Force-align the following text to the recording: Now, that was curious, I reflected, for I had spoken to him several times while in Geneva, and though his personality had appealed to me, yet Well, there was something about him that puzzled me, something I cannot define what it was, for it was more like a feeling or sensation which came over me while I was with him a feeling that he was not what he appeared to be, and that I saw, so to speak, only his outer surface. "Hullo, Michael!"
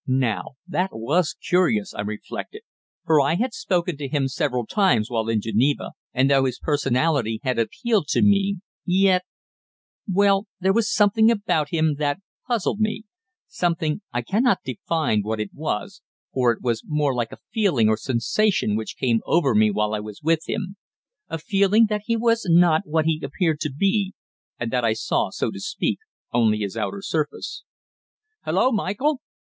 Now, 0.07 0.55
that 0.67 0.89
was 0.93 1.35
curious, 1.47 1.93
I 1.93 2.01
reflected, 2.01 2.63
for 3.05 3.21
I 3.21 3.35
had 3.35 3.53
spoken 3.53 3.97
to 3.97 4.07
him 4.07 4.27
several 4.27 4.65
times 4.65 5.11
while 5.11 5.29
in 5.29 5.41
Geneva, 5.41 5.91
and 6.11 6.27
though 6.27 6.45
his 6.45 6.57
personality 6.57 7.39
had 7.43 7.59
appealed 7.59 8.07
to 8.07 8.23
me, 8.23 8.61
yet 8.83 9.21
Well, 10.11 10.47
there 10.59 10.73
was 10.73 10.91
something 10.91 11.29
about 11.29 11.69
him 11.69 11.97
that 11.99 12.17
puzzled 12.47 12.79
me, 12.79 13.03
something 13.45 14.01
I 14.11 14.23
cannot 14.23 14.61
define 14.65 15.21
what 15.21 15.39
it 15.39 15.51
was, 15.53 16.01
for 16.33 16.51
it 16.51 16.63
was 16.63 16.81
more 16.83 17.13
like 17.13 17.31
a 17.31 17.37
feeling 17.53 17.87
or 17.87 17.95
sensation 17.95 18.75
which 18.75 18.97
came 18.99 19.19
over 19.23 19.53
me 19.53 19.69
while 19.69 19.93
I 19.93 19.99
was 19.99 20.23
with 20.23 20.49
him 20.49 20.77
a 21.29 21.37
feeling 21.37 21.85
that 21.89 22.01
he 22.05 22.17
was 22.17 22.47
not 22.49 22.81
what 22.87 23.05
he 23.05 23.21
appeared 23.23 23.59
to 23.59 23.71
be, 23.71 24.15
and 24.59 24.71
that 24.71 24.83
I 24.83 24.93
saw, 24.93 25.29
so 25.29 25.51
to 25.51 25.59
speak, 25.59 25.99
only 26.33 26.57
his 26.57 26.75
outer 26.75 27.03
surface. 27.03 27.63
"Hullo, 28.45 28.71
Michael!" 28.71 29.21